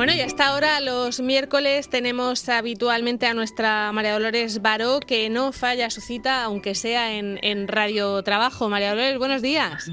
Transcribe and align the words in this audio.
Bueno, 0.00 0.14
y 0.14 0.22
hasta 0.22 0.46
ahora 0.46 0.80
los 0.80 1.20
miércoles 1.20 1.90
tenemos 1.90 2.48
habitualmente 2.48 3.26
a 3.26 3.34
nuestra 3.34 3.92
María 3.92 4.14
Dolores 4.14 4.62
Baró, 4.62 4.98
que 4.98 5.28
no 5.28 5.52
falla 5.52 5.90
su 5.90 6.00
cita, 6.00 6.42
aunque 6.42 6.74
sea 6.74 7.12
en, 7.12 7.38
en 7.42 7.68
Radio 7.68 8.22
Trabajo. 8.22 8.70
María 8.70 8.92
Dolores, 8.92 9.18
buenos 9.18 9.42
días. 9.42 9.92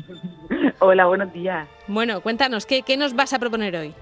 Hola, 0.80 1.08
buenos 1.08 1.34
días. 1.34 1.68
Bueno, 1.88 2.22
cuéntanos, 2.22 2.66
¿qué, 2.66 2.84
qué 2.84 2.96
nos 2.96 3.18
vas 3.18 3.34
a 3.34 3.40
proponer 3.40 3.76
hoy? 3.76 3.94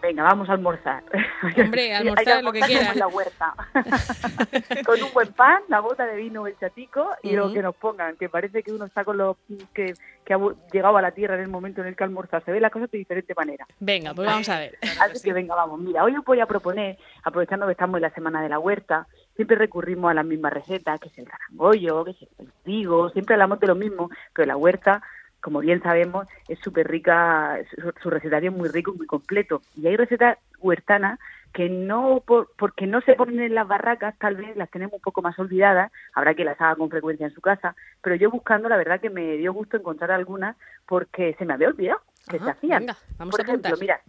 Venga, 0.00 0.22
vamos 0.22 0.48
a 0.48 0.52
almorzar. 0.52 1.02
Hombre, 1.56 1.94
almorzar 1.94 2.42
lo 2.42 2.52
que 2.52 2.60
quieras. 2.60 2.96
La 2.96 3.06
huerta. 3.06 3.54
con 4.86 5.02
un 5.02 5.12
buen 5.12 5.32
pan, 5.32 5.62
la 5.68 5.80
bota 5.80 6.06
de 6.06 6.16
vino, 6.16 6.46
el 6.46 6.58
chatico 6.58 7.10
y 7.22 7.32
lo 7.32 7.52
que 7.52 7.62
nos 7.62 7.74
pongan, 7.76 8.16
que 8.16 8.28
parece 8.28 8.62
que 8.62 8.72
uno 8.72 8.86
está 8.86 9.04
con 9.04 9.18
lo 9.18 9.36
que, 9.74 9.94
que, 10.24 10.34
ha 10.34 10.38
llegado 10.72 10.96
a 10.96 11.02
la 11.02 11.10
tierra 11.12 11.34
en 11.34 11.42
el 11.42 11.48
momento 11.48 11.80
en 11.80 11.88
el 11.88 11.96
que 11.96 12.04
almorzar. 12.04 12.44
Se 12.44 12.52
ve 12.52 12.60
la 12.60 12.70
cosa 12.70 12.86
de 12.86 12.98
diferente 12.98 13.34
manera. 13.36 13.66
Venga, 13.78 14.14
pues 14.14 14.26
vamos 14.26 14.48
a 14.48 14.58
ver. 14.58 14.78
Así 15.00 15.22
que 15.22 15.32
venga, 15.32 15.54
vamos. 15.54 15.80
Mira, 15.80 16.04
hoy 16.04 16.16
os 16.16 16.24
voy 16.24 16.40
a 16.40 16.46
proponer, 16.46 16.98
aprovechando 17.22 17.66
que 17.66 17.72
estamos 17.72 17.96
en 17.96 18.02
la 18.02 18.10
semana 18.10 18.42
de 18.42 18.48
la 18.48 18.58
huerta, 18.58 19.06
siempre 19.36 19.56
recurrimos 19.56 20.10
a 20.10 20.14
las 20.14 20.24
mismas 20.24 20.52
recetas, 20.52 20.98
que 21.00 21.08
es 21.08 21.18
el 21.18 21.28
carangollo, 21.28 22.04
que 22.04 22.10
es 22.12 22.22
el 22.38 22.52
trigo, 22.62 23.10
siempre 23.10 23.34
hablamos 23.34 23.60
de 23.60 23.66
lo 23.66 23.74
mismo, 23.74 24.10
pero 24.32 24.46
la 24.46 24.56
huerta 24.56 25.02
como 25.40 25.60
bien 25.60 25.82
sabemos, 25.82 26.26
es 26.48 26.58
súper 26.60 26.88
rica, 26.88 27.58
su, 28.02 28.10
recetario 28.10 28.50
es 28.50 28.56
muy 28.56 28.68
rico, 28.68 28.92
muy 28.94 29.06
completo. 29.06 29.62
Y 29.76 29.86
hay 29.86 29.96
recetas 29.96 30.38
huertanas 30.58 31.18
que 31.52 31.68
no, 31.68 32.22
porque 32.56 32.86
no 32.86 33.00
se 33.00 33.14
ponen 33.14 33.40
en 33.40 33.54
las 33.54 33.66
barracas, 33.66 34.16
tal 34.18 34.36
vez 34.36 34.56
las 34.56 34.70
tenemos 34.70 34.94
un 34.94 35.00
poco 35.00 35.22
más 35.22 35.38
olvidadas, 35.38 35.90
habrá 36.14 36.34
que 36.34 36.44
las 36.44 36.60
haga 36.60 36.76
con 36.76 36.90
frecuencia 36.90 37.26
en 37.26 37.34
su 37.34 37.40
casa, 37.40 37.74
pero 38.02 38.14
yo 38.14 38.30
buscando, 38.30 38.68
la 38.68 38.76
verdad 38.76 39.00
que 39.00 39.10
me 39.10 39.36
dio 39.36 39.52
gusto 39.52 39.76
encontrar 39.76 40.12
algunas 40.12 40.56
porque 40.86 41.34
se 41.38 41.44
me 41.44 41.54
había 41.54 41.68
olvidado 41.68 42.00
que 42.28 42.38
se 42.38 42.50
hacían. 42.50 42.86
vamos 43.18 43.32
Por 43.32 43.40
ejemplo, 43.40 43.74
mira, 43.80 44.00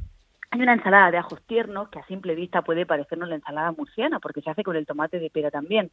hay 0.52 0.61
una 0.61 0.73
ensalada 0.73 1.11
de 1.11 1.17
ajos 1.17 1.41
tiernos 1.47 1.89
que 1.89 2.00
a 2.00 2.06
simple 2.06 2.36
vista 2.36 2.61
puede 2.61 2.86
parecernos 2.86 3.30
la 3.30 3.36
ensalada 3.36 3.72
murciana, 3.72 4.19
porque 4.19 4.41
se 4.41 4.50
hace 4.50 4.63
con 4.63 4.75
el 4.75 4.86
tomate 4.86 5.17
de 5.17 5.30
pera 5.30 5.50
también. 5.50 5.89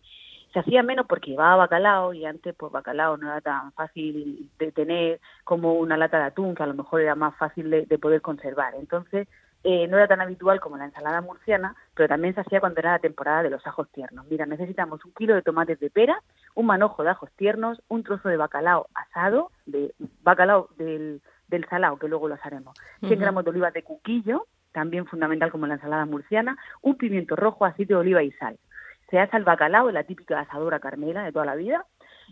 Se 0.52 0.60
hacía 0.60 0.82
menos 0.82 1.06
porque 1.06 1.32
llevaba 1.32 1.56
bacalao 1.56 2.14
y 2.14 2.24
antes 2.24 2.54
pues 2.54 2.72
bacalao 2.72 3.16
no 3.16 3.28
era 3.30 3.41
tan 3.41 3.72
fácil 3.72 4.50
de 4.58 4.72
tener 4.72 5.20
como 5.44 5.74
una 5.74 5.96
lata 5.96 6.18
de 6.18 6.24
atún, 6.24 6.54
que 6.54 6.62
a 6.62 6.66
lo 6.66 6.74
mejor 6.74 7.02
era 7.02 7.14
más 7.14 7.36
fácil 7.36 7.70
de, 7.70 7.98
poder 7.98 8.22
conservar. 8.22 8.74
Entonces 8.74 9.28
eh, 9.62 9.86
no 9.88 9.98
era 9.98 10.08
tan 10.08 10.20
habitual 10.20 10.60
como 10.60 10.78
la 10.78 10.86
ensalada 10.86 11.20
murciana, 11.20 11.74
pero 11.94 12.08
también 12.08 12.34
se 12.34 12.41
hacía 12.41 12.60
cuando 12.60 12.80
era 12.80 12.92
la 12.92 12.98
temporada 12.98 13.42
de 13.42 13.50
los 13.50 13.66
ajos 13.66 13.91
tiernos. 13.91 14.26
Mira, 14.30 14.46
necesitamos 14.46 15.04
un 15.04 15.12
kilo 15.12 15.34
de 15.34 15.42
tomates 15.42 15.80
de 15.80 15.91
pera, 15.91 16.22
un 16.54 16.66
manojo 16.66 17.02
de 17.02 17.10
ajos 17.10 17.30
tiernos, 17.36 17.82
un 17.88 18.02
trozo 18.02 18.28
de 18.28 18.36
bacalao 18.36 18.88
asado, 18.94 19.50
de 19.66 19.94
bacalao 20.22 20.70
del, 20.76 21.20
del 21.48 21.69
salado, 21.69 21.98
que 21.98 22.08
luego 22.08 22.28
lo 22.28 22.38
haremos, 22.42 22.74
100 23.00 23.19
gramos 23.20 23.44
de 23.44 23.50
olivas 23.50 23.74
de 23.74 23.82
cuquillo, 23.82 24.46
también 24.72 25.06
fundamental 25.06 25.50
como 25.50 25.66
la 25.66 25.74
ensalada 25.74 26.06
murciana, 26.06 26.56
un 26.80 26.96
pimiento 26.96 27.36
rojo, 27.36 27.64
aceite 27.64 27.94
de 27.94 28.00
oliva 28.00 28.22
y 28.22 28.30
sal 28.32 28.58
se 29.10 29.18
asa 29.18 29.36
el 29.36 29.44
bacalao, 29.44 29.90
la 29.90 30.04
típica 30.04 30.40
asadora 30.40 30.80
carmela 30.80 31.24
de 31.24 31.32
toda 31.32 31.44
la 31.44 31.54
vida, 31.54 31.86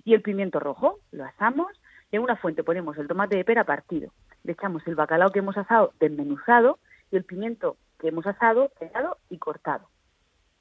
y 0.05 0.15
el 0.15 0.23
pimiento 0.23 0.61
rojo, 0.61 0.99
lo 1.11 1.25
asamos, 1.25 1.69
en 2.13 2.23
una 2.23 2.37
fuente 2.37 2.63
ponemos 2.63 2.97
el 2.99 3.09
tomate 3.09 3.37
de 3.37 3.45
pera 3.45 3.65
partido, 3.65 4.13
le 4.45 4.53
echamos 4.53 4.87
el 4.87 4.95
bacalao 4.95 5.31
que 5.31 5.41
hemos 5.41 5.57
asado 5.57 5.93
desmenuzado 5.99 6.79
y 7.11 7.17
el 7.17 7.25
pimiento 7.25 7.77
que 7.99 8.09
hemos 8.09 8.27
asado, 8.27 8.71
pelado 8.79 9.19
y 9.31 9.39
cortado. 9.39 9.89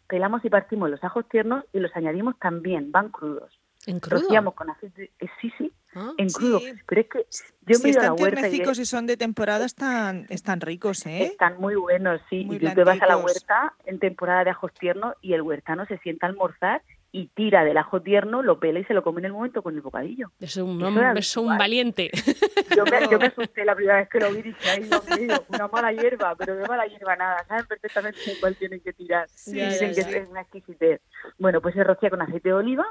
Pelamos 0.08 0.46
y 0.46 0.50
partimos 0.50 0.90
los 0.90 1.04
ajos 1.04 1.28
tiernos 1.28 1.66
y 1.74 1.80
los 1.80 1.96
añadimos 1.96 2.38
también, 2.40 2.92
van 2.92 3.10
crudos. 3.10 3.60
¿En 3.88 4.00
crudo? 4.00 4.22
Rociamos 4.22 4.54
con 4.54 4.70
aceite, 4.70 5.12
eh, 5.20 5.28
sí, 5.42 5.52
sí, 5.58 5.72
Ah, 5.96 6.12
en 6.18 6.30
crudo. 6.30 6.60
sí. 6.60 6.74
Pero 6.86 7.02
es 7.02 7.08
que 7.08 7.26
yo 7.62 7.76
si 7.76 7.84
me 7.84 7.90
ido 7.92 8.00
a 8.02 8.04
la 8.04 8.10
están 8.10 8.24
huerta 8.24 8.50
y 8.50 8.82
y 8.82 8.86
son 8.86 9.08
de 9.08 9.16
temporada, 9.16 9.66
están, 9.66 10.26
están 10.30 10.60
ricos, 10.60 11.06
¿eh? 11.06 11.24
están 11.24 11.58
muy 11.58 11.76
buenos, 11.76 12.20
sí. 12.30 12.44
Muy 12.44 12.58
y 12.58 12.60
tú 12.60 12.68
te 12.74 12.84
vas 12.84 13.02
a 13.02 13.08
la 13.08 13.18
huerta 13.18 13.74
en 13.86 14.00
temporada 14.00 14.44
de 14.44 14.50
ajos 14.50 14.74
tiernos 14.74 15.16
y 15.22 15.34
el 15.34 15.42
huertano 15.42 15.86
se 15.86 15.98
sienta 16.00 16.28
a 16.28 16.30
almorzar 16.30 16.82
y 17.14 17.28
tira 17.28 17.64
del 17.64 17.78
ajo 17.78 18.02
tierno, 18.02 18.42
lo 18.42 18.60
pela 18.60 18.80
y 18.80 18.84
se 18.84 18.94
lo 18.94 19.02
come 19.02 19.20
en 19.20 19.26
el 19.28 19.32
momento 19.32 19.64
con 19.64 19.74
el 19.74 19.80
bocadillo. 19.80 20.32
Es 20.38 20.58
un, 20.58 20.84
hombre, 20.84 21.18
es 21.18 21.38
un 21.38 21.58
valiente. 21.58 22.12
Yo 22.76 22.84
me, 22.84 23.08
yo 23.10 23.18
me 23.18 23.28
asusté 23.28 23.64
la 23.64 23.74
primera 23.74 24.00
vez 24.00 24.10
que 24.10 24.20
lo 24.20 24.34
vi 24.34 24.40
y 24.40 24.44
dije, 24.44 24.70
ay, 24.70 24.84
Dios 24.84 25.04
mío, 25.18 25.46
una 25.48 25.70
mala 25.70 25.94
hierba, 25.94 26.36
pero 26.36 26.58
de 26.58 26.68
mala 26.68 26.86
hierba 26.88 27.16
nada, 27.16 27.46
saben 27.48 27.66
perfectamente 27.68 28.20
cuál 28.42 28.58
tienen 28.58 28.82
que 28.82 28.92
tirar. 28.92 29.30
Sí, 29.30 29.54
Dicen 29.54 29.94
que 29.96 30.02
es 30.02 30.28
una 30.30 30.42
exquisitez. 30.42 31.00
Bueno, 31.38 31.62
pues 31.62 31.74
se 31.76 31.86
rocía 31.86 32.10
con 32.10 32.22
aceite 32.22 32.50
de 32.50 32.54
oliva, 32.56 32.86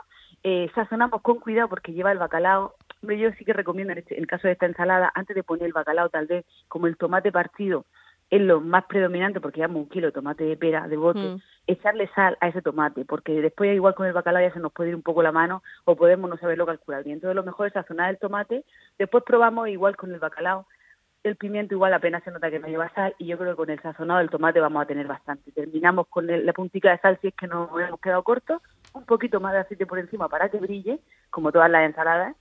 eh, 0.45 0.71
sazonamos 0.75 1.23
con 1.23 1.41
cuidado 1.41 1.69
porque 1.69 1.93
lleva 1.93 2.13
el 2.13 2.19
bacalao. 2.19 2.75
Hombre, 3.03 3.19
Yo 3.19 3.31
sí 3.33 3.45
que 3.45 3.53
recomiendo 3.53 3.93
en, 3.93 3.99
este- 3.99 4.15
en 4.15 4.21
el 4.21 4.27
caso 4.27 4.47
de 4.47 4.53
esta 4.53 4.67
ensalada, 4.67 5.11
antes 5.15 5.35
de 5.35 5.43
poner 5.43 5.67
el 5.67 5.73
bacalao, 5.73 6.09
tal 6.11 6.27
vez 6.27 6.45
como 6.69 6.87
el 6.87 6.97
tomate 6.97 7.33
partido 7.33 7.85
es 8.31 8.41
lo 8.41 8.61
más 8.61 8.85
predominante 8.87 9.41
porque 9.41 9.61
llevamos 9.61 9.83
un 9.83 9.89
kilo 9.89 10.07
de 10.09 10.13
tomate 10.13 10.45
de 10.45 10.57
pera 10.57 10.89
de 10.89 10.97
bote, 10.97 11.19
Mm. 11.21 11.41
echarle 11.67 12.09
sal 12.15 12.37
a 12.41 12.49
ese 12.49 12.63
tomate, 12.63 13.05
porque 13.05 13.33
después 13.43 13.75
igual 13.75 13.95
con 13.95 14.07
el 14.07 14.13
bacalao 14.15 14.43
ya 14.43 14.53
se 14.53 14.61
nos 14.61 14.73
puede 14.73 14.91
ir 14.91 14.97
un 14.97 15.03
poco 15.03 15.23
la 15.23 15.31
mano 15.33 15.63
o 15.85 15.95
podemos 15.97 16.29
no 16.31 16.37
saberlo 16.39 16.65
calcular 16.67 17.05
bien. 17.05 17.17
Entonces 17.17 17.37
lo 17.37 17.45
mejor 17.45 17.67
es 17.67 17.73
sazonar 17.75 18.11
el 18.11 18.19
tomate, 18.19 18.65
después 18.99 19.23
probamos 19.25 19.69
igual 19.69 19.97
con 19.97 20.13
el 20.13 20.21
bacalao, 20.21 20.67
el 21.23 21.37
pimiento 21.37 21.75
igual 21.75 21.95
apenas 21.95 22.23
se 22.25 22.31
nota 22.31 22.51
que 22.51 22.59
no 22.59 22.67
lleva 22.69 22.91
sal 22.95 23.15
y 23.19 23.27
yo 23.27 23.39
creo 23.39 23.53
que 23.53 23.57
con 23.57 23.71
el 23.71 23.81
sazonado 23.81 24.19
del 24.21 24.31
tomate 24.31 24.61
vamos 24.61 24.83
a 24.83 24.87
tener 24.87 25.07
bastante. 25.07 25.53
Terminamos 25.53 26.07
con 26.09 26.29
el- 26.29 26.45
la 26.45 26.53
puntica 26.55 26.91
de 26.91 26.99
sal 26.99 27.19
si 27.23 27.29
es 27.29 27.35
que 27.35 27.47
nos 27.47 27.71
hemos 27.81 28.01
quedado 28.01 28.23
cortos, 28.23 28.61
un 28.95 29.05
poquito 29.05 29.39
más 29.41 29.53
de 29.53 29.59
aceite 29.61 29.87
por 29.87 29.99
encima 29.99 30.29
para 30.29 30.49
que 30.49 30.59
brille, 30.59 31.01
como 31.31 31.53
todas 31.53 31.71
las 31.71 31.85
ensaladas. 31.85 32.35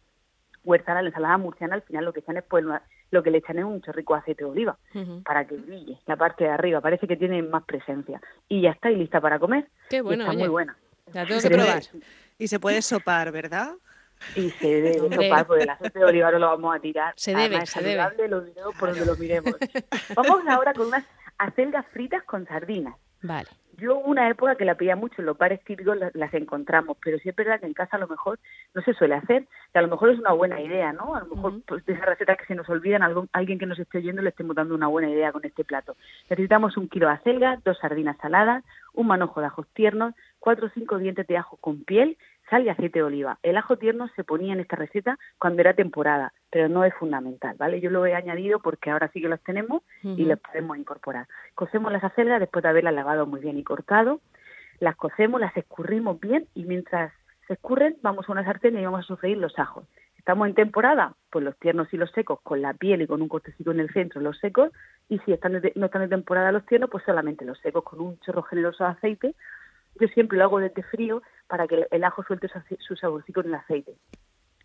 Huertana, 0.66 1.02
la 1.02 1.10
ensalada 1.10 1.38
murciana, 1.38 1.76
al 1.76 1.82
final 1.82 2.06
lo 2.06 2.14
que 2.14 2.22
echan 2.22 2.38
es 2.38 2.44
pues 2.46 2.64
lo 3.12 3.22
que 3.22 3.32
le 3.32 3.40
echan 3.40 3.60
es 3.60 3.66
un 3.66 3.82
chorrico 3.82 4.14
de 4.14 4.22
aceite 4.22 4.46
de 4.46 4.50
oliva 4.50 4.78
para 5.26 5.46
que 5.46 5.56
brille 5.58 6.00
la 6.06 6.16
parte 6.16 6.46
de 6.46 6.52
arriba, 6.52 6.80
parece 6.80 7.06
que 7.06 7.18
tiene 7.18 7.42
más 7.44 7.66
presencia. 7.66 8.22
Y 8.48 8.62
ya 8.62 8.70
está, 8.72 8.90
y 8.90 8.96
lista 8.96 9.20
para 9.20 9.40
comer. 9.40 9.68
Qué 9.90 9.98
Y 9.98 10.00
bueno, 10.02 10.24
está 10.24 10.32
oye. 10.32 10.40
muy 10.40 10.48
buena. 10.50 10.78
La 11.12 11.26
tengo 11.26 11.42
que 11.42 11.50
probar. 11.50 11.82
Y 12.38 12.48
se 12.48 12.60
puede 12.62 12.82
sopar, 12.82 13.34
¿verdad? 13.34 13.74
Y 14.38 14.52
se 14.52 14.68
debe 14.82 15.02
Hombre. 15.02 15.28
sopar, 15.28 15.46
porque 15.48 15.64
el 15.64 15.70
aceite 15.70 16.00
de 16.00 16.06
oliva 16.06 16.32
no 16.32 16.40
lo 16.40 16.48
vamos 16.48 16.76
a 16.78 16.80
tirar. 16.80 17.14
Se 17.18 17.32
debe, 17.32 17.44
Además, 17.44 17.64
es 17.64 17.70
se 17.72 17.82
debe. 17.82 18.02
saludable, 18.02 18.28
lo 18.30 18.42
miremos 18.42 18.76
por 18.78 18.90
donde 18.90 19.06
lo 19.06 19.16
miremos. 19.18 19.54
Vamos 20.16 20.42
ahora 20.48 20.74
con 20.74 20.88
unas 20.88 21.04
acelgas 21.40 21.86
fritas 21.88 22.24
con 22.24 22.46
sardinas. 22.48 22.96
Vale. 23.22 23.50
Yo 23.78 23.98
una 23.98 24.30
época 24.30 24.56
que 24.56 24.66
la 24.66 24.76
pedía 24.76 24.96
mucho 24.96 25.16
en 25.22 25.26
los 25.26 25.38
bares 25.38 25.64
típicos 25.64 25.98
la- 25.98 26.12
las, 26.14 26.34
encontramos, 26.34 26.98
pero 27.04 27.18
sí 27.20 27.30
es 27.30 27.36
verdad 27.36 27.60
que 27.60 27.66
en 27.66 27.74
casa 27.74 27.98
a 27.98 28.00
lo 28.00 28.08
mejor 28.08 28.40
no 28.74 28.82
se 28.84 28.94
suele 28.94 29.16
hacer, 29.16 29.48
que 29.72 29.80
a 29.80 29.82
lo 29.82 29.88
mejor 29.88 30.10
es 30.12 30.20
una 30.20 30.32
buena 30.32 30.62
idea, 30.62 30.94
¿no? 30.94 31.16
A 31.16 31.22
lo 31.22 31.28
mejor 31.36 31.54
pues, 31.66 31.86
de 31.86 31.94
esas 31.94 32.06
recetas 32.06 32.38
que 32.38 32.46
se 32.46 32.56
nos 32.56 32.70
olvidan, 32.70 33.02
algún, 33.04 33.30
alguien 33.34 33.58
que 33.60 33.66
nos 33.66 33.80
esté 33.80 33.98
oyendo 33.98 34.22
le 34.22 34.30
estemos 34.30 34.56
dando 34.56 34.76
una 34.76 34.88
buena 34.88 35.10
idea 35.10 35.32
con 35.32 35.44
este 35.46 35.64
plato. 35.64 35.96
Necesitamos 36.30 36.78
un 36.78 36.88
kilo 36.88 37.08
de 37.08 37.14
acelgas, 37.14 37.64
dos 37.64 37.78
sardinas 37.80 38.18
saladas, 38.22 38.64
un 38.94 39.08
manojo 39.08 39.40
de 39.42 39.48
ajos 39.48 39.68
tiernos, 39.74 40.14
cuatro 40.40 40.68
o 40.68 40.70
cinco 40.70 40.98
dientes 41.00 41.26
de 41.28 41.38
ajo 41.38 41.58
con 41.58 41.84
piel, 41.84 42.18
sal 42.50 42.66
y 42.66 42.70
aceite 42.70 43.00
de 43.00 43.04
oliva. 43.04 43.40
El 43.42 43.56
ajo 43.58 43.78
tierno 43.78 44.10
se 44.18 44.24
ponía 44.26 44.54
en 44.54 44.60
esta 44.60 44.76
receta 44.76 45.18
cuando 45.40 45.62
era 45.62 45.74
temporada, 45.74 46.34
pero 46.52 46.68
no 46.68 46.84
es 46.84 46.94
fundamental, 46.96 47.56
¿vale? 47.58 47.80
Yo 47.80 47.90
lo 47.90 48.06
he 48.06 48.14
añadido 48.14 48.60
porque 48.60 48.92
ahora 48.92 49.08
sí 49.14 49.22
que 49.22 49.30
los 49.30 49.42
tenemos 49.42 49.82
y 50.04 50.26
los 50.26 50.40
podemos 50.40 50.78
incorporar. 50.78 51.26
Cocemos 51.56 51.92
las 51.92 52.04
acelgas 52.04 52.42
después 52.42 52.62
de 52.62 52.70
haberlas 52.70 52.94
lavado 52.94 53.26
muy 53.26 53.40
bien 53.40 53.58
y 53.64 53.66
cortado, 53.66 54.22
las 54.80 54.96
cocemos, 54.96 55.40
las 55.42 55.56
escurrimos 55.58 56.20
bien 56.20 56.48
y 56.54 56.66
mientras 56.66 57.12
se 57.48 57.54
escurren 57.54 57.98
vamos 58.02 58.28
a 58.28 58.32
una 58.34 58.44
sartén 58.44 58.78
y 58.78 58.84
vamos 58.86 59.00
a 59.06 59.08
sofreír 59.08 59.38
los 59.38 59.58
ajos. 59.58 59.86
Estamos 60.18 60.48
en 60.48 60.54
temporada, 60.56 61.16
pues 61.32 61.44
los 61.44 61.58
tiernos 61.60 61.94
y 61.94 61.98
los 61.98 62.10
secos 62.12 62.40
con 62.44 62.62
la 62.62 62.74
piel 62.74 63.02
y 63.02 63.08
con 63.08 63.22
un 63.22 63.28
cortecito 63.28 63.72
en 63.72 63.80
el 63.82 63.92
centro 63.92 64.22
los 64.22 64.38
secos 64.40 64.72
y 65.10 65.20
si 65.20 65.34
están 65.34 65.60
de- 65.62 65.74
no 65.76 65.88
están 65.88 66.02
en 66.04 66.10
temporada 66.10 66.52
los 66.52 66.66
tiernos, 66.66 66.90
pues 66.90 67.04
solamente 67.06 67.44
los 67.46 67.60
secos 67.60 67.84
con 67.84 68.00
un 68.00 68.20
chorro 68.20 68.44
generoso 68.44 68.84
de 68.86 68.90
aceite. 68.92 69.36
Yo 70.00 70.08
siempre 70.10 70.38
lo 70.38 70.46
hago 70.46 70.60
desde 70.60 70.82
frío 70.84 71.22
para 71.48 71.68
que 71.68 71.88
el- 71.92 72.04
ajo 72.04 72.24
suelte 72.24 72.48
su, 72.80 72.96
saborcito 72.96 73.42
en 73.42 73.48
el 73.48 73.56
aceite. 73.56 73.94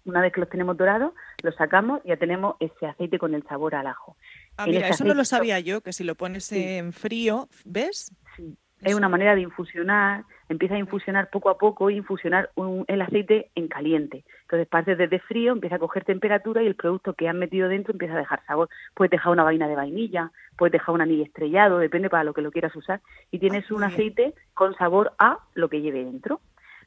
Una 0.05 0.21
vez 0.23 0.33
que 0.33 0.41
los 0.41 0.49
tenemos 0.49 0.77
dorados, 0.77 1.13
los 1.43 1.55
sacamos 1.57 2.01
y 2.05 2.09
ya 2.09 2.17
tenemos 2.17 2.55
ese 2.61 2.87
aceite 2.87 3.19
con 3.19 3.35
el 3.35 3.43
sabor 3.43 3.75
al 3.75 3.89
ajo. 3.89 4.17
Ah, 4.57 4.65
En 4.65 4.71
mira, 4.71 4.89
eso 4.89 5.05
no 5.05 5.13
lo 5.15 5.25
sabía 5.25 5.59
yo, 5.61 5.81
que 5.83 5.93
si 5.93 6.03
lo 6.05 6.15
pones 6.15 6.45
Sí. 6.45 6.63
en 6.65 6.93
frío, 6.93 7.49
¿ves? 7.65 8.13
Sí. 8.37 8.57
Es 8.83 8.95
una 8.95 9.09
manera 9.09 9.35
de 9.35 9.41
infusionar, 9.41 10.23
empieza 10.49 10.75
a 10.77 10.79
infusionar 10.79 11.31
poco 11.31 11.51
a 11.51 11.59
poco 11.59 11.91
y 11.91 11.97
infusionar 11.97 12.51
un- 12.55 12.85
el 12.87 13.03
aceite 13.03 13.51
en 13.57 13.67
caliente. 13.69 14.25
Entonces 14.43 14.69
parte 14.69 14.95
desde 14.95 15.19
frío, 15.19 15.53
empieza 15.53 15.77
a 15.77 15.79
coger 15.81 16.05
temperatura 16.05 16.63
y 16.63 16.67
el 16.67 16.77
producto 16.77 17.15
que 17.15 17.29
has 17.29 17.35
metido 17.35 17.69
dentro 17.69 17.93
empieza 17.93 18.15
a 18.15 18.19
dejar 18.19 18.41
sabor. 18.47 18.69
Puedes 18.95 19.11
dejar 19.11 19.33
una 19.33 19.43
vaina 19.43 19.67
de 19.67 19.75
vainilla, 19.75 20.31
puedes 20.57 20.73
dejar 20.73 20.95
un 20.95 21.01
anillo 21.01 21.25
estrellado, 21.25 21.79
depende 21.79 22.09
para 22.09 22.25
lo 22.25 22.33
que 22.35 22.43
lo 22.43 22.53
quieras 22.53 22.75
usar. 22.77 23.01
Y 23.33 23.41
tienes 23.41 23.71
un 23.71 23.83
aceite 23.85 24.35
con 24.55 24.75
sabor 24.77 25.13
a 25.19 25.39
lo 25.55 25.69
que 25.69 25.81
lleve 25.81 26.05
dentro. 26.05 26.41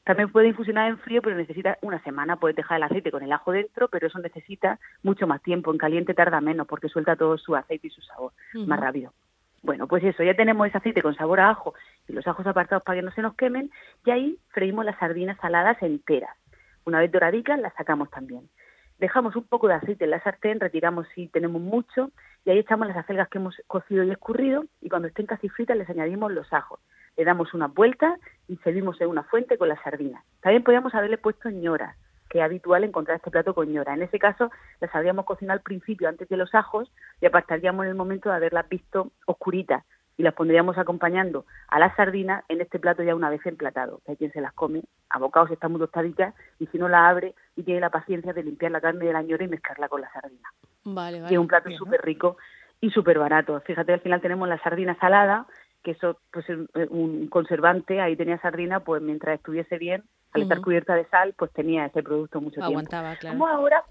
También 0.04 0.32
puede 0.32 0.48
infusionar 0.48 0.90
en 0.90 0.98
frío, 0.98 1.22
pero 1.22 1.36
necesita 1.36 1.78
una 1.82 2.02
semana. 2.04 2.38
Puedes 2.38 2.56
dejar 2.56 2.78
el 2.78 2.84
aceite 2.84 3.12
con 3.12 3.22
el 3.22 3.32
ajo 3.32 3.52
dentro, 3.52 3.88
pero 3.90 4.08
eso 4.08 4.18
necesita 4.18 4.80
mucho 5.04 5.28
más 5.28 5.42
tiempo. 5.44 5.72
En 5.72 5.78
caliente 5.78 6.14
tarda 6.16 6.42
menos 6.42 6.68
porque 6.68 6.90
suelta 6.90 7.16
todo 7.16 7.38
su 7.38 7.56
aceite 7.56 7.88
y 7.88 7.92
su 7.92 8.02
sabor 8.02 8.32
más 8.66 8.80
rápido. 8.80 9.14
Bueno, 9.64 9.88
pues 9.88 10.04
eso, 10.04 10.24
ya 10.24 10.34
tenemos 10.34 10.68
ese 10.68 10.78
aceite 10.78 11.04
con 11.04 11.16
sabor 11.16 11.40
a 11.40 11.52
ajo 11.52 11.76
y 12.08 12.14
los 12.14 12.26
ajos 12.28 12.48
apartados 12.48 12.84
para 12.84 13.00
que 13.00 13.06
no 13.06 13.12
se 13.12 13.22
nos 13.22 13.36
quemen 13.36 13.70
y 14.06 14.12
ahí 14.12 14.38
freímos 14.50 14.86
las 14.86 14.98
sardinas 14.98 15.38
saladas 15.40 15.82
enteras. 15.84 16.36
Una 16.84 17.00
vez 17.00 17.12
doradicas 17.12 17.60
las 17.60 17.74
sacamos 17.76 18.10
también. 18.10 18.50
Dejamos 18.98 19.36
un 19.36 19.44
poco 19.44 19.68
de 19.68 19.76
aceite 19.76 20.06
en 20.06 20.12
la 20.12 20.22
sartén, 20.22 20.60
retiramos 20.60 21.08
si 21.14 21.28
tenemos 21.28 21.62
mucho 21.62 22.12
y 22.44 22.50
ahí 22.50 22.60
echamos 22.60 22.88
las 22.88 22.98
acelgas 22.98 23.30
que 23.30 23.38
hemos 23.38 23.56
cocido 23.68 24.04
y 24.04 24.12
escurrido 24.12 24.66
y 24.82 24.90
cuando 24.90 25.08
estén 25.08 25.28
casi 25.28 25.48
fritas 25.50 25.78
les 25.78 25.90
añadimos 25.90 26.32
los 26.32 26.52
ajos. 26.54 26.80
Le 27.16 27.24
damos 27.24 27.54
una 27.54 27.68
vuelta 27.68 28.18
y 28.48 28.58
servimos 28.58 29.00
en 29.00 29.10
una 29.10 29.24
fuente 29.24 29.58
con 29.58 29.70
las 29.70 29.82
sardinas. 29.84 30.24
También 30.42 30.64
podríamos 30.64 30.96
haberle 30.96 31.18
puesto 31.20 31.50
ñoras, 31.50 31.96
que 32.32 32.40
es 32.40 32.46
habitual 32.46 32.86
encontrar 32.86 33.18
este 33.18 33.30
plato 33.30 33.54
con 33.54 33.72
ñora. 33.72 33.94
En 33.94 34.04
ese 34.04 34.18
caso, 34.18 34.50
las 34.80 34.96
habríamos 34.96 35.26
cocinado 35.26 35.58
al 35.58 35.64
principio 35.64 36.08
antes 36.08 36.30
de 36.30 36.38
los 36.38 36.56
ajos 36.56 36.90
y 37.20 37.26
apartaríamos 37.26 37.84
en 37.84 37.90
el 37.90 37.96
momento 37.96 38.30
de 38.30 38.36
haberlas 38.36 38.70
visto 38.70 39.12
oscuritas 39.26 39.84
y 40.16 40.24
las 40.24 40.34
pondríamos 40.34 40.78
acompañando 40.78 41.46
a 41.68 41.78
las 41.78 41.94
sardinas 41.98 42.46
en 42.48 42.62
este 42.62 42.80
plato 42.80 43.04
ya 43.04 43.16
una 43.16 43.30
vez 43.30 43.46
emplatado, 43.46 44.00
que 44.06 44.12
hay 44.12 44.18
quien 44.18 44.32
se 44.32 44.40
las 44.40 44.54
come 44.54 44.84
a 45.10 45.20
bocados 45.20 45.50
si 45.50 45.56
están 45.56 45.72
muy 45.72 45.82
tostaditas 45.82 46.34
y 46.58 46.68
si 46.68 46.78
no 46.78 46.88
la 46.88 47.10
abre 47.10 47.36
y 47.58 47.64
tiene 47.64 47.82
la 47.82 47.90
paciencia 47.90 48.32
de 48.32 48.44
limpiar 48.44 48.72
la 48.72 48.80
carne 48.80 49.06
de 49.06 49.14
la 49.14 49.24
ñora 49.24 49.44
y 49.44 49.50
mezclarla 49.50 49.90
con 49.90 50.00
la 50.00 50.12
sardina. 50.14 50.48
Vale, 50.86 51.20
Y 51.30 51.34
es 51.34 51.38
un 51.38 51.48
plato 51.48 51.70
súper 51.72 52.02
rico 52.02 52.38
y 52.80 52.92
súper 52.92 53.20
barato. 53.20 53.60
Fíjate, 53.62 53.92
al 53.92 54.00
final 54.00 54.22
tenemos 54.22 54.48
la 54.48 54.62
sardina 54.64 54.98
salada, 55.00 55.48
que 55.84 55.92
eso 55.92 56.18
pues 56.32 56.46
es 56.50 56.90
un 56.90 57.28
conservante, 57.28 58.00
ahí 58.00 58.16
tenía 58.16 58.40
sardina, 58.40 58.80
pues 58.80 59.02
mientras 59.02 59.36
estuviese 59.36 59.78
bien, 59.78 60.04
al 60.34 60.42
estar 60.44 60.62
cubierta 60.62 60.96
de 60.96 61.06
sal, 61.06 61.34
pues 61.38 61.52
tenía 61.52 61.86
ese 61.86 62.04
producto 62.04 62.40
mucho 62.42 62.64
Aguantaba, 62.64 63.10
tiempo. 63.16 63.20
claro. 63.22 63.38
Como 63.38 63.48
ahora 63.48 63.84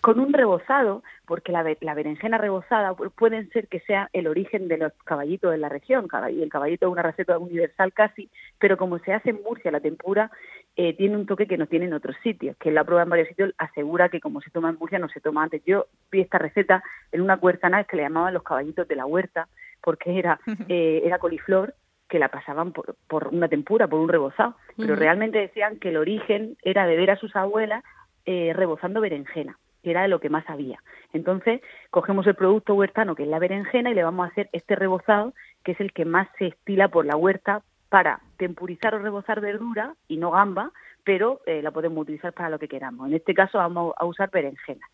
con 0.00 0.20
un 0.20 0.32
rebozado, 0.32 1.02
porque 1.26 1.50
la, 1.50 1.62
be- 1.62 1.78
la 1.80 1.94
berenjena 1.94 2.36
rebozada 2.38 2.92
pu- 2.92 3.10
pueden 3.10 3.48
ser 3.50 3.68
que 3.68 3.80
sea 3.80 4.10
el 4.12 4.26
origen 4.26 4.68
de 4.68 4.76
los 4.76 4.92
caballitos 5.04 5.50
de 5.50 5.56
la 5.58 5.68
región. 5.70 6.06
El 6.28 6.48
caballito 6.50 6.86
es 6.86 6.92
una 6.92 7.02
receta 7.02 7.38
universal 7.38 7.92
casi, 7.92 8.28
pero 8.58 8.76
como 8.76 8.98
se 8.98 9.14
hace 9.14 9.30
en 9.30 9.42
Murcia 9.42 9.70
la 9.70 9.80
tempura, 9.80 10.30
eh, 10.76 10.94
tiene 10.94 11.16
un 11.16 11.26
toque 11.26 11.46
que 11.46 11.56
no 11.56 11.66
tiene 11.66 11.86
en 11.86 11.94
otros 11.94 12.16
sitios, 12.22 12.56
que 12.58 12.70
la 12.70 12.84
prueba 12.84 13.02
en 13.04 13.08
varios 13.10 13.28
sitios 13.28 13.54
asegura 13.56 14.10
que 14.10 14.20
como 14.20 14.40
se 14.42 14.50
toma 14.50 14.68
en 14.70 14.76
Murcia 14.78 14.98
no 14.98 15.08
se 15.08 15.20
toma 15.20 15.42
antes. 15.44 15.62
Yo 15.64 15.86
vi 16.12 16.20
esta 16.20 16.38
receta 16.38 16.82
en 17.10 17.22
una 17.22 17.36
huertana 17.36 17.84
que 17.84 17.96
le 17.96 18.02
llamaban 18.02 18.34
los 18.34 18.42
caballitos 18.42 18.86
de 18.86 18.96
la 18.96 19.06
huerta, 19.06 19.48
porque 19.82 20.18
era, 20.18 20.38
eh, 20.68 21.02
era 21.04 21.18
coliflor 21.18 21.74
que 22.14 22.20
la 22.20 22.28
pasaban 22.28 22.70
por, 22.70 22.94
por 23.08 23.26
una 23.34 23.48
tempura, 23.48 23.88
por 23.88 23.98
un 23.98 24.08
rebozado, 24.08 24.54
pero 24.76 24.94
realmente 24.94 25.40
decían 25.40 25.80
que 25.80 25.88
el 25.88 25.96
origen 25.96 26.56
era 26.62 26.86
de 26.86 26.94
ver 26.94 27.10
a 27.10 27.16
sus 27.16 27.34
abuelas 27.34 27.82
eh, 28.24 28.52
rebozando 28.54 29.00
berenjena, 29.00 29.58
que 29.82 29.90
era 29.90 30.02
de 30.02 30.08
lo 30.08 30.20
que 30.20 30.28
más 30.28 30.48
había. 30.48 30.78
Entonces, 31.12 31.60
cogemos 31.90 32.24
el 32.28 32.36
producto 32.36 32.74
huertano, 32.74 33.16
que 33.16 33.24
es 33.24 33.28
la 33.28 33.40
berenjena, 33.40 33.90
y 33.90 33.94
le 33.94 34.04
vamos 34.04 34.28
a 34.28 34.30
hacer 34.30 34.48
este 34.52 34.76
rebozado, 34.76 35.34
que 35.64 35.72
es 35.72 35.80
el 35.80 35.92
que 35.92 36.04
más 36.04 36.28
se 36.38 36.46
estila 36.46 36.86
por 36.86 37.04
la 37.04 37.16
huerta 37.16 37.62
para 37.88 38.20
tempurizar 38.36 38.94
o 38.94 39.00
rebozar 39.00 39.40
verdura 39.40 39.96
y 40.06 40.16
no 40.16 40.30
gamba, 40.30 40.70
pero 41.02 41.40
eh, 41.46 41.62
la 41.62 41.72
podemos 41.72 42.02
utilizar 42.02 42.32
para 42.32 42.48
lo 42.48 42.60
que 42.60 42.68
queramos. 42.68 43.08
En 43.08 43.14
este 43.14 43.34
caso 43.34 43.58
vamos 43.58 43.92
a 43.96 44.04
usar 44.04 44.30
berenjena. 44.30 44.86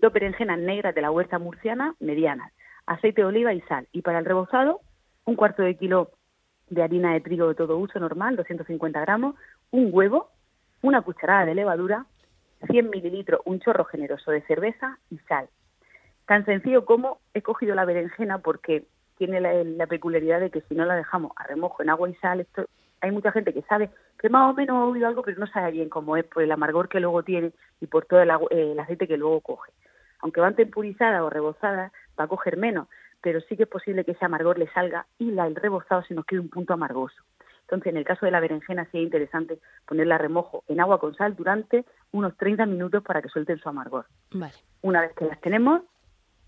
Dos 0.00 0.12
berenjenas 0.12 0.58
negras 0.58 0.92
de 0.92 1.02
la 1.02 1.12
huerta 1.12 1.38
murciana, 1.38 1.94
medianas, 2.00 2.52
aceite 2.84 3.20
de 3.20 3.28
oliva 3.28 3.54
y 3.54 3.60
sal. 3.60 3.86
Y 3.92 4.02
para 4.02 4.18
el 4.18 4.24
rebozado, 4.24 4.80
un 5.24 5.36
cuarto 5.36 5.62
de 5.62 5.76
kilo 5.76 6.10
de 6.74 6.82
harina 6.82 7.12
de 7.12 7.20
trigo 7.20 7.48
de 7.48 7.54
todo 7.54 7.78
uso 7.78 7.98
normal, 7.98 8.36
250 8.36 9.00
gramos, 9.00 9.36
un 9.70 9.90
huevo, 9.92 10.30
una 10.82 11.02
cucharada 11.02 11.46
de 11.46 11.54
levadura, 11.54 12.06
100 12.70 12.90
mililitros, 12.90 13.40
un 13.44 13.60
chorro 13.60 13.84
generoso 13.84 14.30
de 14.30 14.42
cerveza 14.42 14.98
y 15.10 15.18
sal. 15.18 15.48
Tan 16.26 16.44
sencillo 16.44 16.84
como 16.84 17.18
he 17.34 17.42
cogido 17.42 17.74
la 17.74 17.84
berenjena 17.84 18.38
porque 18.38 18.84
tiene 19.18 19.40
la, 19.40 19.86
peculiaridad 19.86 20.40
de 20.40 20.50
que 20.50 20.62
si 20.62 20.74
no 20.74 20.84
la 20.84 20.96
dejamos 20.96 21.32
a 21.36 21.46
remojo 21.46 21.82
en 21.82 21.90
agua 21.90 22.10
y 22.10 22.14
sal, 22.16 22.40
esto 22.40 22.66
hay 23.00 23.10
mucha 23.10 23.32
gente 23.32 23.52
que 23.52 23.62
sabe 23.62 23.90
que 24.18 24.28
más 24.28 24.50
o 24.50 24.54
menos 24.54 24.76
ha 24.76 24.84
oído 24.86 25.06
algo, 25.06 25.22
pero 25.22 25.38
no 25.38 25.46
sabe 25.46 25.72
bien 25.72 25.88
cómo 25.88 26.16
es 26.16 26.24
por 26.24 26.42
el 26.42 26.50
amargor 26.50 26.88
que 26.88 27.00
luego 27.00 27.22
tiene 27.22 27.52
y 27.80 27.86
por 27.86 28.06
todo 28.06 28.20
el, 28.22 28.30
eh, 28.30 28.72
el 28.72 28.80
aceite 28.80 29.06
que 29.06 29.18
luego 29.18 29.40
coge. 29.40 29.72
Aunque 30.20 30.40
van 30.40 30.56
tempurizadas 30.56 31.20
o 31.20 31.28
rebozadas, 31.28 31.92
va 32.18 32.24
a 32.24 32.28
coger 32.28 32.56
menos, 32.56 32.88
pero 33.24 33.40
sí 33.40 33.56
que 33.56 33.62
es 33.62 33.68
posible 33.70 34.04
que 34.04 34.12
ese 34.12 34.26
amargor 34.26 34.58
le 34.58 34.70
salga 34.74 35.06
y 35.18 35.30
la, 35.30 35.46
el 35.46 35.56
rebozado 35.56 36.02
se 36.02 36.12
nos 36.12 36.26
quede 36.26 36.40
un 36.40 36.50
punto 36.50 36.74
amargoso. 36.74 37.22
Entonces, 37.62 37.86
en 37.90 37.96
el 37.96 38.04
caso 38.04 38.26
de 38.26 38.32
la 38.32 38.38
berenjena, 38.38 38.84
sí 38.92 38.98
es 38.98 39.02
interesante 39.02 39.60
ponerla 39.86 40.16
a 40.16 40.18
remojo 40.18 40.62
en 40.68 40.78
agua 40.78 41.00
con 41.00 41.14
sal 41.14 41.34
durante 41.34 41.86
unos 42.12 42.36
30 42.36 42.66
minutos 42.66 43.02
para 43.02 43.22
que 43.22 43.30
suelten 43.30 43.56
su 43.56 43.66
amargor. 43.66 44.04
Vale. 44.30 44.52
Una 44.82 45.00
vez 45.00 45.14
que 45.14 45.24
las 45.24 45.40
tenemos, 45.40 45.80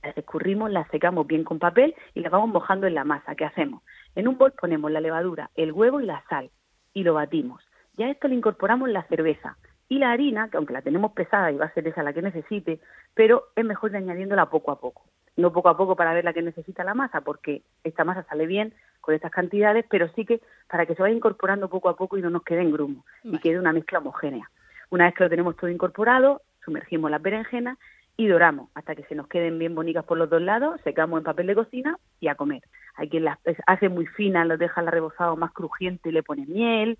las 0.02 0.19
escurrimos, 0.19 0.70
las 0.70 0.87
secamos 0.88 1.26
bien 1.26 1.44
con 1.44 1.58
papel 1.58 1.94
y 2.12 2.20
las 2.20 2.31
vamos 2.31 2.50
mojando 2.50 2.87
en 2.87 2.94
la 2.94 3.05
masa. 3.05 3.34
¿Qué 3.34 3.46
hacemos? 3.46 3.82
En 4.14 4.29
un 4.29 4.37
bol 4.37 4.52
ponemos 4.52 4.90
la 4.90 5.00
levadura, 5.00 5.50
el 5.55 5.72
huevo 5.72 6.02
y 6.02 6.05
la 6.05 6.22
sal 6.29 6.50
y 6.93 7.05
lo 7.05 7.14
batimos. 7.14 7.62
Ya 7.96 8.05
a 8.05 8.11
esto 8.11 8.29
le 8.29 8.34
incorporamos 8.34 8.90
la 8.90 9.02
cerveza 9.05 9.56
y 9.88 9.99
la 9.99 10.11
harina, 10.11 10.50
que 10.50 10.58
aunque 10.58 10.75
la 10.75 10.82
tenemos 10.82 11.12
pesada 11.12 11.50
y 11.50 11.56
va 11.56 11.64
a 11.64 11.72
ser 11.72 11.88
esa 11.88 12.02
la 12.02 12.12
que 12.12 12.20
necesite, 12.20 12.81
pero 13.14 13.44
es 13.56 13.64
mejor 13.64 13.96
añadiéndola 13.96 14.50
poco 14.50 14.72
a 14.72 14.79
poco. 14.79 15.05
No 15.36 15.52
poco 15.52 15.68
a 15.68 15.76
poco 15.76 15.96
para 15.96 16.14
ver 16.14 16.24
la 16.24 16.32
que 16.32 16.42
necesita 16.42 16.82
la 16.82 16.94
masa, 16.94 17.20
porque 17.20 17.62
esta 17.84 18.04
masa 18.04 18.22
sale 18.24 18.46
bien 18.46 18.72
con 19.00 19.14
estas 19.14 19.30
cantidades, 19.30 19.84
pero 19.88 20.08
sí 20.14 20.24
que 20.24 20.40
para 20.68 20.86
que 20.86 20.94
se 20.94 21.02
vaya 21.02 21.14
incorporando 21.14 21.68
poco 21.68 21.88
a 21.88 21.96
poco 21.96 22.16
y 22.16 22.22
no 22.22 22.30
nos 22.30 22.42
quede 22.42 22.62
en 22.62 22.72
grumo 22.72 23.04
Vale. 23.22 23.36
y 23.36 23.40
quede 23.40 23.58
una 23.58 23.72
mezcla 23.72 23.98
homogénea. 23.98 24.50
Una 24.90 25.04
vez 25.04 25.14
que 25.14 25.24
lo 25.24 25.30
tenemos 25.30 25.56
todo 25.56 25.70
incorporado, 25.70 26.42
sumergimos 26.64 27.10
las 27.10 27.22
berenjenas 27.22 27.78
y 28.16 28.26
doramos 28.28 28.70
hasta 28.74 28.94
que 28.94 29.04
se 29.04 29.14
nos 29.14 29.28
queden 29.28 29.58
bien 29.58 29.74
bonitas 29.74 30.04
por 30.04 30.16
los 30.16 30.30
dos 30.30 30.40
lados, 30.40 30.80
secamos 30.82 31.18
en 31.18 31.24
papel 31.24 31.46
de 31.48 31.54
cocina 31.54 31.98
y 32.18 32.28
a 32.28 32.34
comer. 32.34 32.62
Hay 32.96 33.08
quien 33.08 33.24
las 33.24 33.38
hace 33.66 33.88
muy 33.88 34.06
finas, 34.06 34.46
los 34.46 34.58
deja 34.58 34.80
la 34.82 34.90
rebozado 34.90 35.36
más 35.36 35.52
crujiente 35.52 36.08
y 36.08 36.12
le 36.12 36.22
pone 36.22 36.46
miel. 36.46 36.98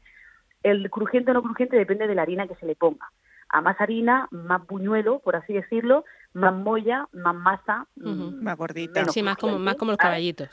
El 0.62 0.90
crujiente 0.90 1.30
o 1.30 1.34
no 1.34 1.42
crujiente 1.42 1.76
depende 1.76 2.06
de 2.06 2.14
la 2.14 2.22
harina 2.22 2.46
que 2.46 2.56
se 2.56 2.66
le 2.66 2.76
ponga. 2.76 3.10
A 3.48 3.60
más 3.60 3.81
harina, 3.81 4.28
más 4.31 4.66
buñuelo, 4.66 5.20
por 5.20 5.37
así 5.37 5.52
decirlo, 5.52 6.04
más 6.32 6.52
molla, 6.52 7.06
más 7.12 7.34
masa, 7.34 7.87
mm, 7.96 8.43
Más 8.43 8.56
gordita. 8.58 9.04
Sí, 9.08 9.22
más 9.22 9.37
como, 9.37 9.58
más 9.58 9.76
como 9.76 9.93
los 9.93 9.98
Ah, 10.00 10.04
caballitos. 10.04 10.48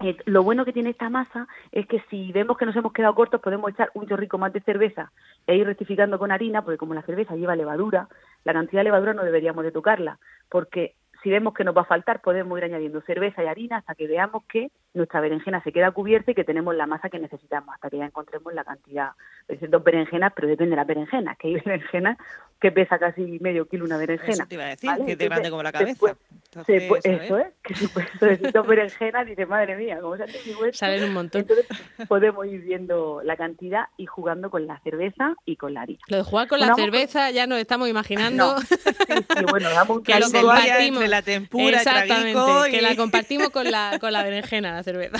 eh, 0.00 0.16
lo 0.24 0.42
bueno 0.42 0.64
que 0.64 0.72
tiene 0.72 0.90
esta 0.90 1.08
masa 1.10 1.46
es 1.72 1.86
que 1.86 2.02
si 2.10 2.32
vemos 2.32 2.56
que 2.56 2.66
nos 2.66 2.74
hemos 2.76 2.92
quedado 2.92 3.14
cortos 3.14 3.40
podemos 3.40 3.70
echar 3.70 3.90
un 3.94 4.08
chorrico 4.08 4.38
más 4.38 4.52
de 4.52 4.60
cerveza 4.62 5.12
e 5.46 5.56
ir 5.56 5.66
rectificando 5.66 6.18
con 6.18 6.32
harina, 6.32 6.62
porque 6.62 6.78
como 6.78 6.94
la 6.94 7.02
cerveza 7.02 7.36
lleva 7.36 7.54
levadura, 7.54 8.08
la 8.44 8.52
cantidad 8.52 8.80
de 8.80 8.84
levadura 8.84 9.14
no 9.14 9.22
deberíamos 9.24 9.62
de 9.64 9.72
tocarla, 9.72 10.18
porque 10.48 10.94
si 11.22 11.30
vemos 11.30 11.54
que 11.54 11.64
nos 11.64 11.76
va 11.76 11.82
a 11.82 11.84
faltar 11.84 12.20
podemos 12.20 12.56
ir 12.58 12.64
añadiendo 12.64 13.00
cerveza 13.02 13.42
y 13.42 13.46
harina 13.46 13.78
hasta 13.78 13.94
que 13.94 14.06
veamos 14.06 14.44
que 14.44 14.70
nuestra 14.94 15.20
berenjena 15.20 15.62
se 15.62 15.72
queda 15.72 15.90
cubierta 15.92 16.30
y 16.30 16.34
que 16.34 16.44
tenemos 16.44 16.74
la 16.74 16.86
masa 16.86 17.08
que 17.10 17.18
necesitamos, 17.18 17.74
hasta 17.74 17.90
que 17.90 17.98
ya 17.98 18.06
encontremos 18.06 18.52
la 18.54 18.64
cantidad. 18.64 19.10
Es 19.48 19.58
dos 19.70 19.84
berenjenas, 19.84 20.32
pero 20.34 20.48
depende 20.48 20.70
de 20.70 20.76
la 20.76 20.84
berenjena, 20.84 21.36
que 21.36 21.48
hay 21.48 21.54
berenjena 21.64 22.16
que 22.60 22.72
pesa 22.72 22.98
casi 22.98 23.38
medio 23.40 23.66
kilo 23.66 23.84
una 23.84 23.96
berenjena. 23.96 24.32
Eso 24.32 24.46
te 24.46 24.54
iba 24.56 24.64
a 24.64 24.68
decir, 24.68 24.90
¿vale? 24.90 25.04
que 25.06 25.12
es 25.12 25.18
de 25.18 25.24
grande 25.26 25.50
como 25.50 25.62
la 25.62 25.72
cabeza. 25.72 25.90
después- 25.90 26.16
Entonces, 26.44 26.90
eso 27.04 27.38
es, 27.38 27.46
que 27.74 27.76
si 27.76 27.86
pues, 27.88 28.52
dos 28.52 28.66
berenjenas, 28.66 29.26
dice, 29.26 29.46
madre 29.46 29.76
mía, 29.76 29.98
¿cómo 30.00 30.16
se 30.16 30.24
hace 30.24 30.40
mi 30.44 30.54
huerto? 30.54 30.76
Salen 30.76 31.04
un 31.04 31.12
montón. 31.12 31.42
Entonces 31.42 31.66
podemos 32.08 32.46
ir 32.46 32.60
viendo 32.62 33.20
la 33.24 33.36
cantidad 33.36 33.84
y 33.96 34.06
jugando 34.06 34.50
con 34.50 34.66
la 34.66 34.80
cerveza 34.80 35.34
y 35.44 35.56
con 35.56 35.74
la 35.74 35.82
harina. 35.82 36.00
Lo 36.08 36.16
de 36.16 36.22
jugar 36.24 36.48
con 36.48 36.58
la 36.58 36.74
cerveza 36.74 37.30
ya 37.30 37.46
nos 37.46 37.58
estamos 37.58 37.88
imaginando. 37.88 38.54
No, 38.54 38.60
sí, 38.60 38.74
sí, 38.76 39.44
bueno, 39.48 39.70
damos 39.70 39.96
un 39.98 40.02
Que 40.02 40.18
lo 40.18 40.30
compartimos. 40.30 40.88
entre 40.88 41.08
la 41.08 41.22
tempura, 41.22 41.76
Exactamente, 41.78 42.40
y... 42.68 42.70
que 42.72 42.82
la 42.82 42.96
compartimos 42.96 43.50
con 43.50 43.70
la, 43.70 43.98
con 44.00 44.12
la 44.12 44.22
berenjena, 44.24 44.72
la 44.74 44.82
cerveza. 44.82 45.18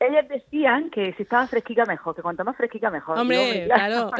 Ellas 0.00 0.28
decían 0.28 0.90
que 0.90 1.14
si 1.14 1.22
estaba 1.22 1.46
fresquica 1.46 1.86
mejor, 1.86 2.14
que 2.14 2.22
cuanto 2.22 2.44
más 2.44 2.56
fresquica 2.56 2.90
mejor. 2.90 3.18
Hombre, 3.18 3.64
claro. 3.66 4.10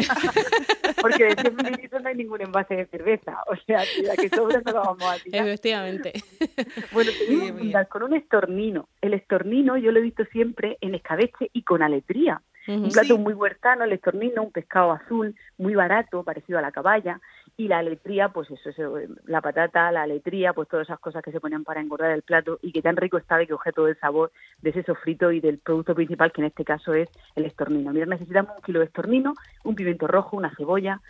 Porque 1.00 1.24
de 1.24 1.34
100 1.36 1.56
mililitros 1.56 2.02
no 2.02 2.08
hay 2.08 2.14
ningún 2.14 2.40
envase 2.40 2.74
de 2.74 2.86
cerveza. 2.86 3.42
O 3.48 3.56
sea, 3.66 3.82
que 3.94 4.02
la 4.02 4.16
que 4.16 4.28
sobra 4.28 4.60
no 4.64 4.72
la 4.72 4.80
vamos 4.80 5.04
a 5.04 5.18
tirar. 5.18 5.46
Efectivamente. 5.46 6.12
Bueno, 6.92 7.10
con 7.88 8.02
un 8.02 8.14
estornino. 8.14 8.88
El 9.00 9.14
estornino 9.14 9.76
yo 9.76 9.92
lo 9.92 9.98
he 9.98 10.02
visto 10.02 10.24
siempre 10.26 10.78
en 10.80 10.94
escabeche 10.94 11.50
y 11.52 11.62
con 11.62 11.82
aletría. 11.82 12.40
Ujú. 12.68 12.84
Un 12.84 12.90
plato 12.92 13.16
Sí. 13.16 13.20
muy 13.20 13.32
huertano, 13.32 13.84
el 13.84 13.92
estornino, 13.92 14.42
un 14.42 14.52
pescado 14.52 14.92
azul, 14.92 15.34
muy 15.58 15.74
barato, 15.74 16.22
parecido 16.22 16.58
a 16.58 16.62
la 16.62 16.70
caballa. 16.72 17.20
Y 17.56 17.68
la 17.68 17.78
aletría, 17.78 18.28
pues 18.30 18.50
eso, 18.50 18.70
eso, 18.70 18.98
eh, 18.98 19.08
la 19.24 19.40
patata, 19.40 19.90
la 19.92 20.02
aletría, 20.02 20.52
pues 20.52 20.68
todas 20.68 20.86
esas 20.86 21.00
cosas 21.00 21.22
que 21.22 21.32
se 21.32 21.40
ponían 21.40 21.64
para 21.64 21.80
engordar 21.80 22.10
el 22.12 22.22
plato 22.22 22.58
y 22.62 22.72
que 22.72 22.80
tan 22.82 22.96
rico 22.96 23.18
estaba 23.18 23.42
y 23.42 23.46
que 23.46 23.56
todo 23.74 23.88
el 23.88 23.98
sabor 23.98 24.30
de 24.62 24.70
ese 24.70 24.82
sofrito 24.82 25.32
y 25.32 25.40
del 25.40 25.58
producto 25.58 25.94
principal, 25.94 26.32
que 26.32 26.42
en 26.42 26.46
este 26.48 26.64
caso 26.64 26.94
es 26.94 27.08
el 27.34 27.44
estornino. 27.46 27.92
Mira, 27.92 28.06
necesitamos 28.06 28.52
un 28.56 28.62
kilo 28.62 28.78
de 28.80 28.86
estornino, 28.86 29.34
un 29.64 29.74
pimiento 29.74 30.06
rojo, 30.06 30.36
una 30.36 30.54
cebolla, 30.56 31.00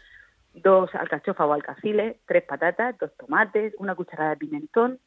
dos 0.55 0.93
alcachofas 0.95 1.47
o 1.47 1.53
alcaciles, 1.53 2.17
tres 2.27 2.43
patatas, 2.45 2.97
dos 2.99 3.13
tomates, 3.17 3.75
una 3.79 3.95
cucharada 3.95 4.31
de 4.31 4.37
pimentón, 4.37 4.99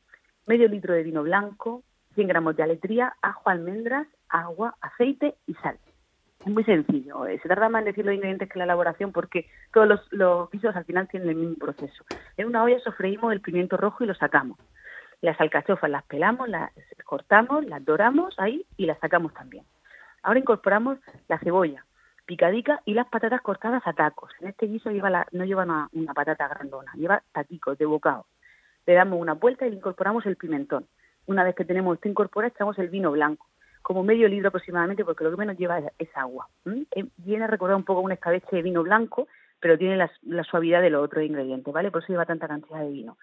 medio 0.48 0.68
litro 0.68 0.94
de 0.94 1.04
vino 1.04 1.24
blanco, 1.24 1.84
100 2.16 2.28
gramos 2.28 2.56
de 2.56 2.64
aletría, 2.64 3.16
ajo, 3.22 3.50
almendras, 3.50 4.08
agua, 4.30 4.76
aceite 4.82 5.36
y 5.48 5.54
sal. 5.56 5.78
Es 6.46 6.52
muy 6.52 6.64
sencillo. 6.66 7.26
eh, 7.26 7.40
Se 7.42 7.48
tarda 7.48 7.70
más 7.70 7.80
en 7.82 7.86
decir 7.86 8.06
los 8.06 8.14
ingredientes 8.14 8.50
que 8.50 8.60
la 8.60 8.66
elaboración 8.66 9.12
porque 9.14 9.48
todos 9.72 9.88
los, 9.88 10.02
los 10.12 10.50
guisos 10.52 10.76
al 10.76 10.84
final 10.86 11.08
tienen 11.08 11.30
el 11.30 11.36
mismo 11.36 11.56
proceso. 11.56 12.04
En 12.36 12.48
una 12.48 12.64
olla 12.64 12.80
sofreímos 12.80 13.32
el 13.32 13.42
pimiento 13.42 13.78
rojo 13.78 14.04
y 14.04 14.08
lo 14.08 14.14
sacamos. 14.14 14.58
Las 15.22 15.40
alcachofas 15.40 15.90
las 15.90 16.04
pelamos, 16.04 16.50
las 16.50 16.72
cortamos, 17.06 17.66
las 17.66 17.84
doramos 17.86 18.36
ahí 18.38 18.66
y 18.76 18.86
las 18.86 19.00
sacamos 19.00 19.34
también. 19.34 19.64
Ahora 20.22 20.40
incorporamos 20.40 20.98
la 21.30 21.40
cebolla. 21.40 21.86
picadica 22.26 22.82
y 22.86 22.94
las 22.94 23.08
patatas 23.08 23.42
cortadas 23.42 23.84
a 23.86 23.94
tacos. 23.94 24.32
En 24.42 24.48
este 24.50 24.68
guiso 24.68 24.92
lleva 24.92 25.10
la, 25.10 25.28
no 25.32 25.46
lleva 25.46 25.64
una, 25.64 26.14
patata 26.14 26.48
grandona, 26.48 26.92
lleva 26.96 27.22
taquicos 27.32 27.78
de 27.78 27.86
bocado. 27.86 28.26
Le 28.86 28.94
damos 28.94 29.20
una 29.20 29.34
vuelta 29.34 29.66
y 29.66 29.70
le 29.70 29.78
incorporamos 29.78 30.26
el 30.26 30.36
pimentón. 30.36 30.86
Una 31.26 31.44
vez 31.44 31.56
que 31.56 31.66
tenemos 31.66 31.96
esto 31.96 32.10
incorporado, 32.10 32.54
echamos 32.54 32.78
el 32.80 32.90
vino 32.90 33.12
blanco, 33.12 33.48
como 33.82 34.04
medio 34.04 34.28
litro 34.28 34.50
aproximadamente, 34.50 35.06
porque 35.06 35.24
lo 35.24 35.32
que 35.32 35.38
menos 35.38 35.58
lleva 35.58 35.80
es, 35.98 36.10
agua. 36.16 36.48
Eh, 36.66 37.06
Viene 37.18 37.46
a 37.46 37.48
recordar 37.48 37.78
un 37.78 37.86
poco 37.86 38.02
un 38.02 38.12
escabeche 38.12 38.56
de 38.56 38.62
vino 38.62 38.84
blanco, 38.84 39.28
pero 39.60 39.78
tiene 39.78 39.96
la, 39.96 40.44
suavidad 40.44 40.82
de 40.82 40.90
los 40.90 41.04
otros 41.04 41.24
ingredientes, 41.24 41.74
¿vale? 41.74 41.92
Por 41.92 42.04
eso 42.04 42.12
lleva 42.12 42.26
tanta 42.26 42.48
cantidad 42.48 42.82
de 42.82 42.90
vino. 42.90 43.18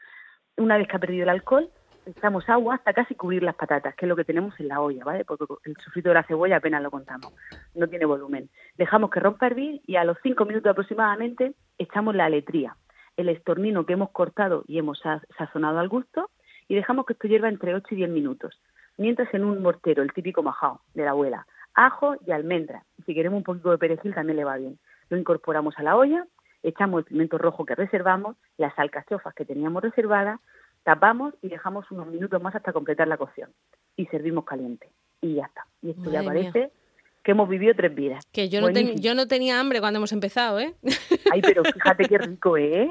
Una 0.57 0.79
vez 0.79 0.89
que 0.89 0.97
ha 0.97 1.01
perdido 1.01 1.25
el 1.25 1.29
alcohol, 1.29 1.69
echamos 2.07 2.49
agua 2.49 2.77
hasta 2.77 2.95
casi 2.95 3.15
cubrir 3.15 3.43
las 3.43 3.55
patatas, 3.55 3.95
que 3.95 4.07
es 4.07 4.09
lo 4.09 4.17
que 4.17 4.25
tenemos 4.25 4.59
en 4.59 4.69
la 4.69 4.81
olla, 4.81 5.05
¿vale? 5.05 5.27
Porque 5.27 5.45
el 5.65 5.77
sofrito 5.85 6.09
de 6.09 6.15
la 6.15 6.23
cebolla 6.23 6.57
apenas 6.57 6.83
lo 6.83 6.91
contamos, 6.91 7.35
no 7.75 7.87
tiene 7.89 8.07
volumen. 8.07 8.49
Dejamos 8.77 9.11
que 9.11 9.21
rompa 9.21 9.47
hervir 9.47 9.83
y 9.87 9.97
a 9.97 10.05
los 10.05 10.17
cinco 10.23 10.47
minutos 10.47 10.71
aproximadamente 10.71 11.53
echamos 11.77 12.15
la 12.15 12.25
aletría, 12.25 12.75
el 13.21 13.29
estornino 13.29 13.87
que 13.87 13.93
hemos 13.95 14.11
cortado 14.11 14.65
y 14.67 14.79
hemos 14.79 14.99
sa- 15.01 15.23
sazonado 15.39 15.79
al 15.79 15.89
gusto 15.89 16.31
y 16.69 16.75
dejamos 16.75 17.07
que 17.07 17.13
esto 17.15 17.29
hierva 17.29 17.49
entre 17.49 17.75
8 17.75 17.87
y 17.91 17.97
10 17.97 18.11
minutos. 18.11 18.61
Mientras 18.97 19.33
en 19.35 19.45
un 19.45 19.63
mortero, 19.63 20.03
el 20.03 20.13
típico 20.13 20.43
majao 20.43 20.81
de 20.95 21.05
la 21.05 21.11
abuela, 21.11 21.47
ajo 21.75 22.17
y 22.27 22.33
almendra. 22.33 22.85
Si 23.07 23.15
queremos 23.15 23.39
un 23.39 23.45
poquito 23.45 23.71
de 23.71 23.79
perejil 23.79 24.15
también 24.15 24.37
le 24.37 24.45
va 24.45 24.57
bien. 24.57 24.79
Lo 25.09 25.17
incorporamos 25.17 25.79
a 25.79 25.83
la 25.83 25.97
olla, 25.97 26.27
echamos 26.63 26.99
el 27.01 27.05
pimiento 27.07 27.39
rojo 27.39 27.65
que 27.65 27.75
reservamos, 27.75 28.37
las 28.59 28.79
alcachofas 28.79 29.35
que 29.35 29.45
teníamos 29.45 29.83
reservadas, 29.83 30.39
tapamos 30.83 31.35
y 31.43 31.49
dejamos 31.49 31.91
unos 31.91 32.07
minutos 32.09 32.41
más 32.43 32.55
hasta 32.55 32.73
completar 32.73 33.09
la 33.09 33.17
cocción. 33.17 33.51
Y 33.97 34.07
servimos 34.07 34.45
caliente. 34.45 34.89
Y 35.21 35.35
ya 35.35 35.45
está. 35.47 35.67
Y 35.83 35.91
esto 35.91 36.11
ya 36.11 36.23
Madre 36.23 36.41
mía. 36.41 36.51
parece 36.53 36.73
que 37.23 37.33
hemos 37.33 37.49
vivido 37.49 37.75
tres 37.75 37.95
vidas. 37.95 38.25
Que 38.33 38.49
yo 38.49 38.61
no, 38.61 38.73
ten- 38.73 38.97
yo 39.01 39.15
no 39.15 39.27
tenía 39.27 39.61
hambre 39.61 39.81
cuando 39.81 39.99
hemos 39.99 40.13
empezado, 40.13 40.59
¿eh? 40.59 40.75
Ay, 41.33 41.43
pero 41.43 41.63
fíjate 41.65 42.05
qué 42.07 42.19
rico, 42.19 42.57
¿eh? 42.57 42.89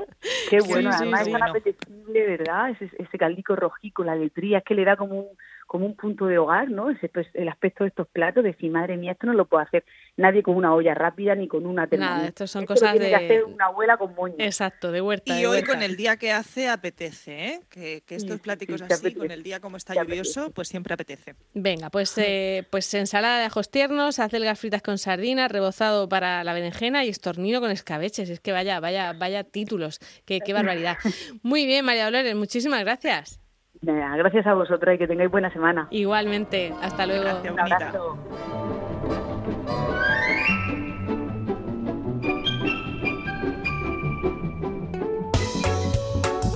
Qué 0.49 0.59
bueno, 0.61 0.91
sí, 0.91 0.97
además 1.01 1.23
sí. 1.25 1.31
es 1.31 1.39
tan 1.39 1.49
apetecible, 1.49 2.25
¿verdad? 2.27 2.69
Ese, 2.69 2.89
ese 2.97 3.17
caldico 3.17 3.55
rojico, 3.55 4.03
la 4.03 4.15
letría, 4.15 4.59
es 4.59 4.63
que 4.63 4.75
le 4.75 4.85
da 4.85 4.95
como 4.97 5.19
un, 5.19 5.27
como 5.69 5.85
un 5.85 5.95
punto 5.95 6.25
de 6.25 6.39
hogar, 6.39 6.71
¿no? 6.71 6.89
Ese, 6.89 7.09
pues, 7.09 7.27
el 7.35 7.47
aspecto 7.47 7.83
de 7.83 7.89
estos 7.89 8.07
platos, 8.07 8.43
de 8.43 8.53
decir, 8.53 8.71
madre 8.71 8.97
mía, 8.97 9.11
esto 9.11 9.27
no 9.27 9.33
lo 9.33 9.45
puede 9.45 9.65
hacer 9.65 9.85
nadie 10.17 10.41
con 10.41 10.55
una 10.55 10.73
olla 10.73 10.95
rápida 10.95 11.35
ni 11.35 11.47
con 11.47 11.67
una 11.67 11.85
termomix. 11.85 12.15
Nada, 12.15 12.27
estos 12.27 12.49
son 12.49 12.63
Esto 12.63 12.73
cosas 12.73 12.87
lo 12.95 12.99
tiene 12.99 13.05
de- 13.05 13.19
que 13.19 13.25
hacer 13.35 13.45
una 13.45 13.65
abuela 13.65 13.95
con 13.97 14.15
moño. 14.15 14.33
Exacto, 14.39 14.91
de 14.91 14.99
huerta. 14.99 15.31
Y 15.31 15.41
de 15.41 15.45
hoy 15.47 15.57
huerta. 15.57 15.73
con 15.73 15.83
el 15.83 15.95
día 15.95 16.17
que 16.17 16.31
hace 16.31 16.67
apetece, 16.67 17.45
¿eh? 17.45 17.61
Que, 17.69 18.03
estos 18.09 18.37
sí, 18.37 18.41
pláticos 18.41 18.81
sí, 18.81 18.91
así, 18.91 19.13
con 19.13 19.29
el 19.29 19.43
día 19.43 19.59
como 19.59 19.77
está 19.77 19.93
Te 19.93 19.99
lluvioso, 19.99 20.49
pues 20.51 20.67
siempre 20.69 20.95
apetece. 20.95 21.35
Venga, 21.53 21.91
pues, 21.91 22.17
eh, 22.17 22.65
pues 22.71 22.91
ensalada 22.95 23.37
de 23.37 23.45
ajos 23.45 23.69
tiernos, 23.69 24.17
acelgas 24.17 24.59
fritas 24.59 24.81
con 24.81 24.97
sardinas, 24.97 25.51
rebozado 25.51 26.09
para 26.09 26.43
la 26.43 26.53
berenjena 26.53 27.05
y 27.05 27.09
estornino 27.09 27.61
con 27.61 27.69
escabeches. 27.69 28.27
Es 28.31 28.39
que 28.39 28.51
vaya, 28.51 28.79
vaya, 28.79 29.13
vaya 29.13 29.43
títulos. 29.43 29.99
Qué, 30.25 30.41
qué 30.41 30.51
barbaridad. 30.51 30.97
Muy 31.43 31.67
bien, 31.67 31.85
María 31.85 32.05
Dolores, 32.05 32.35
muchísimas 32.35 32.81
gracias. 32.81 33.39
Gracias 33.81 34.45
a 34.45 34.53
vosotros 34.53 34.95
y 34.95 34.97
que 34.97 35.07
tengáis 35.07 35.31
buena 35.31 35.51
semana. 35.51 35.87
Igualmente, 35.89 36.73
hasta 36.81 37.05
luego. 37.05 37.23
Gracias. 37.23 37.51
Un 37.51 37.57
bonita. 37.57 37.75
abrazo. 37.75 38.17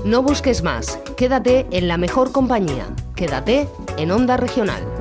No 0.06 0.22
busques 0.22 0.63
más, 0.63 0.98
quédate 1.15 1.65
en 1.72 1.88
la 1.88 1.98
mejor 1.98 2.34
compañía, 2.34 2.86
quédate 3.15 3.70
en 3.98 4.12
Onda 4.12 4.36
Regional. 4.36 4.92